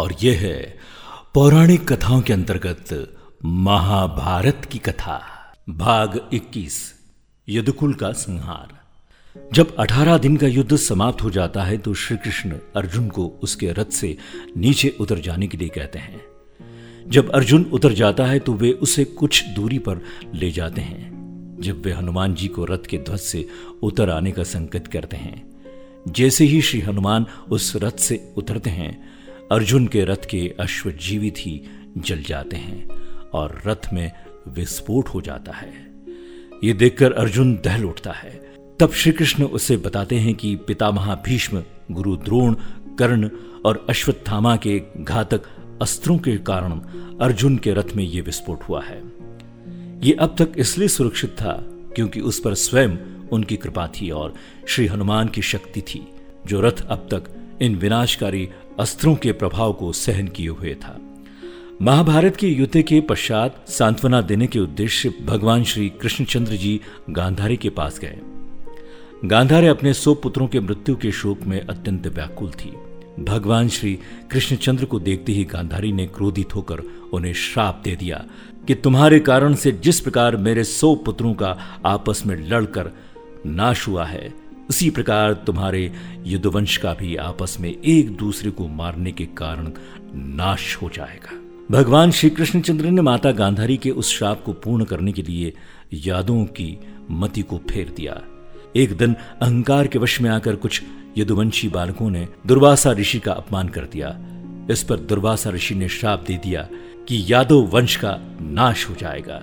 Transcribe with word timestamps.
और 0.00 0.14
यह 0.22 0.38
है 0.40 0.78
पौराणिक 1.34 1.92
कथाओं 1.92 2.20
के 2.20 2.32
अंतर्गत 2.32 3.16
महाभारत 3.44 4.64
की 4.64 4.78
कथा, 4.78 5.20
भाग 5.70 6.20
21 6.32 6.78
यदुकुल 7.48 7.94
का 7.94 8.12
संहार। 8.12 8.78
जब 9.52 9.74
18 9.78 10.18
दिन 10.18 10.36
का 10.36 10.46
युद्ध 10.46 10.76
समाप्त 10.76 11.22
हो 11.22 11.30
जाता 11.30 11.62
है 11.62 11.78
तो 11.78 11.94
श्री 11.94 12.16
कृष्ण 12.16 12.58
अर्जुन 12.76 13.08
को 13.08 13.26
उसके 13.42 13.72
रथ 13.72 13.92
से 13.92 14.16
नीचे 14.56 14.88
उतर 15.00 15.18
जाने 15.18 15.46
के 15.46 15.58
लिए 15.58 15.68
कहते 15.68 15.98
हैं। 15.98 16.20
जब 17.08 17.30
अर्जुन 17.30 17.64
उतर 17.72 17.92
जाता 17.92 18.26
है 18.26 18.38
तो 18.38 18.54
वे 18.54 18.72
उसे 18.72 19.04
कुछ 19.04 19.44
दूरी 19.48 19.78
पर 19.78 20.00
ले 20.34 20.50
जाते 20.50 20.80
हैं। 20.80 21.58
जब 21.60 21.82
वे 21.82 21.92
हनुमान 21.92 22.34
जी 22.34 22.48
को 22.48 22.64
रथ 22.64 22.86
के 22.90 22.98
ध्वज 22.98 23.20
से 23.20 23.46
उतर 23.82 24.10
आने 24.10 24.32
का 24.32 24.42
संकेत 24.42 24.86
करते 24.86 25.16
हैं, 25.16 25.50
जैसे 26.08 26.44
ही 26.44 26.60
श्री 26.62 26.80
हनुमान 26.80 27.26
उस 27.50 27.72
रथ 27.76 27.98
से 27.98 28.32
उतरते 28.36 28.70
हैं 28.70 29.19
अर्जुन 29.50 29.86
के 29.86 30.04
रथ 30.04 30.24
के 30.30 30.54
अश्व 30.60 30.90
जीवित 30.90 31.34
ही 31.38 31.62
जल 31.98 32.22
जाते 32.22 32.56
हैं 32.56 32.88
और 33.34 33.62
रथ 33.66 33.92
में 33.92 34.12
विस्फोट 34.48 35.08
हो 35.08 35.20
जाता 35.20 35.52
है। 35.52 35.72
ये 36.64 36.72
देखकर 36.72 37.12
अर्जुन 37.12 37.54
दहल 37.64 37.84
उठता 37.84 38.12
है। 38.12 38.30
तब 38.80 38.92
श्री 38.92 39.12
कृष्ण 39.12 39.44
उसे 39.44 39.76
बताते 39.76 40.16
हैं 40.16 40.34
कि 40.34 40.56
पितामह 40.56 41.14
भीष्म, 41.14 41.62
गुरु 41.90 42.16
द्रोण, 42.16 42.54
कर्ण 42.98 43.30
और 43.64 43.86
अश्वत्थामा 43.88 44.56
के 44.56 44.82
घातक 44.96 45.42
अस्त्रों 45.82 46.18
के 46.18 46.36
कारण 46.36 46.72
अर्जुन 47.20 47.58
के 47.58 47.72
रथ 47.72 47.96
में 47.96 48.04
यह 48.04 48.22
विस्फोट 48.22 48.62
हुआ 48.62 48.82
है। 48.82 49.02
ये 50.02 50.12
अब 50.12 50.36
तक 50.38 50.52
इसलिए 50.56 50.88
सुरक्षित 50.88 51.30
था 51.30 51.52
क्योंकि 51.94 52.20
उस 52.20 52.40
पर 52.40 52.54
स्वयं 52.54 52.96
उनकी 53.28 53.56
कृपा 53.56 53.86
थी 53.86 54.10
और 54.10 54.34
श्री 54.68 54.86
हनुमान 54.86 55.28
की 55.28 55.42
शक्ति 55.42 55.80
थी, 55.80 56.06
जो 56.46 56.60
रथ 56.60 56.86
अब 56.88 57.08
तक 57.14 57.36
इन 57.62 57.76
विनाशकारी 57.76 58.48
अस्त्रों 58.80 59.14
के 59.14 59.32
प्रभाव 59.32 59.72
को 59.72 59.92
सहन 59.92 60.28
किए 60.28 60.48
हुए 60.48 60.74
था। 60.74 61.00
महाभारत 61.82 62.36
के 62.36 62.48
युद्ध 62.48 62.82
के 62.82 63.00
पश्चात 63.00 63.64
सांत्वना 63.68 64.20
देने 64.20 64.46
के 64.46 64.58
उद्देश्य 64.58 65.14
भगवान 65.24 65.64
श्री 65.64 65.88
कृष्णचंद्र 65.88 66.52
जी 66.52 66.80
गांधारी 67.10 67.56
के 67.56 67.70
पास 67.70 67.98
गए। 67.98 68.18
गांधारी 69.24 69.66
अपने 69.66 69.92
सौ 69.94 70.14
पुत्रों 70.14 70.48
के 70.48 70.60
मृत्यु 70.60 70.96
के 70.96 71.12
शोक 71.12 71.42
में 71.42 71.60
अत्यंत 71.60 72.06
व्याकुल 72.06 72.50
थी। 72.50 72.72
भगवान 73.24 73.68
श्री 73.68 73.98
कृष्णचंद्र 74.30 74.84
को 74.84 75.00
देखते 75.00 75.32
ही 75.32 75.44
गांधारी 75.44 75.92
ने 75.92 76.06
क्रोधित 76.06 76.54
होकर 76.54 76.82
उन्हें 77.12 77.32
श्राप 77.32 77.80
दे 77.84 77.96
दिया 77.96 78.24
कि 78.66 78.74
तुम्हारे 78.74 79.20
कारण 79.20 79.54
से 79.54 79.72
जिस 79.72 80.00
प्रकार 80.00 80.36
मेरे 80.36 80.64
सौ 80.64 80.94
पुत्रों 80.94 81.34
का 81.34 81.56
आपस 81.86 82.22
में 82.26 82.36
लड़कर 82.48 82.90
नाश 83.46 83.88
हुआ 83.88 84.04
है 84.04 84.49
उसी 84.70 84.90
प्रकार 84.90 85.32
तुम्हारे 85.32 85.92
युद्धवंश 86.26 86.76
का 86.76 86.94
भी 86.94 87.16
आपस 87.16 87.56
में 87.60 87.82
एक 87.84 88.16
दूसरे 88.16 88.50
को 88.50 88.68
मारने 88.68 89.12
के 89.12 89.24
कारण 89.26 89.70
नाश 90.14 90.76
हो 90.82 90.90
जाएगा। 90.94 91.30
भगवान 91.70 92.10
श्री 92.10 92.30
कृष्णचंद्र 92.30 92.84
ने 92.84 93.02
माता 93.02 93.32
गांधारी 93.32 93.76
के 93.76 93.90
उस 93.90 94.18
श्राप 94.18 94.42
को 94.44 94.52
पूर्ण 94.52 94.84
करने 94.84 95.12
के 95.12 95.22
लिए 95.22 95.52
यादों 95.92 96.44
की 96.44 96.78
मति 97.10 97.42
को 97.42 97.60
फेर 97.70 97.94
दिया। 97.96 98.22
एक 98.76 98.96
दिन 98.96 99.14
अहंकार 99.42 99.86
के 99.86 99.98
वश 99.98 100.20
में 100.20 100.30
आकर 100.30 100.56
कुछ 100.56 100.82
यदुवंशी 101.18 101.68
बालकों 101.68 102.10
ने 102.10 102.28
दुर्वासा 102.46 102.92
ऋषि 102.92 103.18
का 103.18 103.32
अपमान 103.32 103.68
कर 103.68 103.82
दिया। 103.82 104.18
इस 104.70 104.82
पर 104.82 104.96
दुर्वासा 104.96 105.50
ऋषि 105.50 105.74
ने 105.74 105.88
श्राप 105.88 106.24
दे 106.26 106.34
दिया 106.34 106.68
कि 107.08 107.24
यादव 107.28 107.56
वंश 107.56 107.96
का 107.96 108.18
नाश 108.40 108.90
हो 108.90 108.94
जाएगा। 108.94 109.42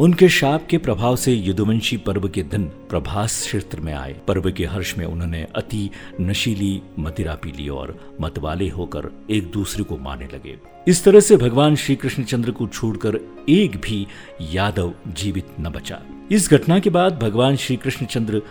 उनके 0.00 0.28
शाप 0.28 0.66
के 0.66 0.78
प्रभाव 0.78 1.16
से 1.16 1.32
युद्धवंशी 1.32 1.96
पर्व 1.96 2.28
के 2.28 2.42
दिन 2.42 2.64
प्रभास 2.64 3.42
क्षेत्र 3.42 3.80
में 3.80 3.94
आए। 3.94 4.20
पर्व 4.28 4.52
के 4.52 4.64
हर्ष 4.64 4.98
में 4.98 5.06
उन्होंने 5.06 5.46
अति 5.56 5.90
नशीली 6.20 6.82
मदिरा 6.98 7.34
पी 7.34 7.52
ली 7.52 7.68
और 7.68 8.16
मतवाले 8.20 8.68
होकर 8.68 9.26
एक 9.30 9.50
दूसरे 9.50 9.84
को 9.84 9.96
मारने 9.96 10.26
लगे। 10.26 10.58
इस 10.88 11.04
तरह 11.04 11.20
से 11.20 11.36
भगवान 11.36 11.76
श्री 11.76 11.96
कृष्णचंद्र 11.96 12.50
को 12.50 12.66
छोड़कर 12.66 13.18
एक 13.48 13.76
भी 13.76 14.06
यादव 14.40 14.94
जीवित 15.08 15.46
न 15.60 15.68
बचा। 15.68 16.00
इस 16.30 16.50
घटना 16.50 16.78
के 16.78 16.90
बाद 16.90 17.18
भगवान 17.18 17.56
श्री 17.56 17.76
कृष्णचंद्र 17.76 18.42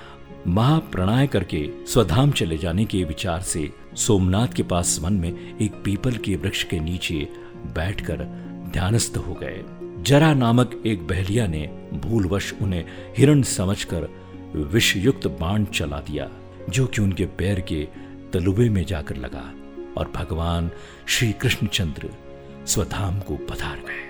महाप्रणाय 0.48 1.28
करके 1.28 1.70
स्वधाम 1.88 2.32
चले 2.32 2.58
जाने 2.58 2.86
के 2.86 3.04
विचार 3.04 3.42
से 3.42 3.72
सोमनाथ 3.96 4.48
के 4.48 4.64
पास 4.64 5.00
मन 5.04 5.14
में 5.14 5.60
एक 5.62 5.74
पीपल 5.86 6.12
के 6.12 6.36
वृक्ष 6.36 6.64
के 6.64 6.80
नीचे 6.80 7.28
बैठकर 7.56 8.18
ध्यानस्थ 8.74 9.18
हो 9.18 9.34
गए। 9.34 9.81
जरा 10.02 10.34
नामक 10.34 10.84
एक 10.86 11.08
बहलिया 11.08 11.48
ने 11.48 11.70
भूलवश 11.94 12.54
उन्हें 12.62 12.86
हिरण 13.18 13.42
समझकर 13.42 14.08
विषयुक्त 14.56 15.28
बाण 15.28 15.66
चला 15.66 15.98
दिया, 15.98 16.30
जो 16.70 16.86
कि 16.86 17.02
उनके 17.02 17.26
पैर 17.26 17.60
के 17.60 17.88
तलुबे 18.34 18.70
में 18.70 18.86
जाकर 18.86 19.16
लगा 19.16 19.54
और 19.98 20.12
भगवान 20.16 20.72
श्री 21.08 21.32
कृष्णचंद्र 21.32 22.10
स्वधाम 22.68 23.20
को 23.20 23.36
पधार 23.36 23.78
गए। 23.78 24.02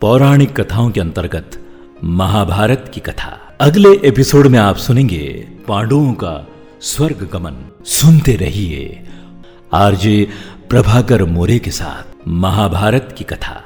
पौराणिक 0.00 0.60
कथाओं 0.60 0.90
के 0.90 1.00
अंतर्गत 1.00 1.66
महाभारत 2.04 2.90
की 2.94 3.00
कथा। 3.00 3.56
अगले 3.60 4.08
एपिसोड 4.08 4.46
में 4.46 4.58
आप 4.58 4.76
सुनेंगे 4.76 5.48
पांडवों 5.68 6.12
का 6.12 6.48
स्वर्ग 6.80 7.28
गमन। 7.32 7.70
सुनते 7.84 8.36
रहिए 8.36 9.06
आरजे 9.72 10.28
प्रभाकर 10.70 11.24
मोरे 11.24 11.58
के 11.58 11.70
साथ 11.70 12.28
महाभारत 12.28 13.14
की 13.18 13.24
कथा। 13.24 13.62